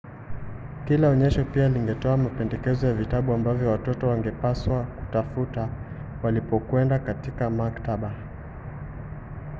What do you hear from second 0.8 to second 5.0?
kila onyesho pia lingetoa mapendekezo ya vitabu ambavyo watoto wangepaswa